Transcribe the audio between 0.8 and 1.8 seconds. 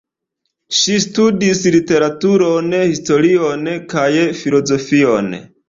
studis